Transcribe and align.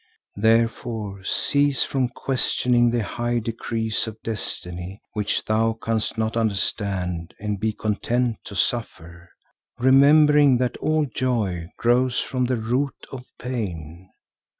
Therefore 0.35 1.23
cease 1.23 1.83
from 1.83 2.09
questioning 2.09 2.89
the 2.89 3.03
high 3.03 3.37
decrees 3.37 4.07
of 4.07 4.19
destiny 4.23 4.99
which 5.13 5.45
thou 5.45 5.73
canst 5.73 6.17
not 6.17 6.35
understand 6.35 7.35
and 7.39 7.59
be 7.59 7.71
content 7.71 8.39
to 8.45 8.55
suffer, 8.55 9.29
remembering 9.77 10.57
that 10.57 10.75
all 10.77 11.05
joy 11.05 11.67
grows 11.77 12.19
from 12.19 12.45
the 12.45 12.57
root 12.57 12.95
of 13.11 13.27
pain. 13.37 14.09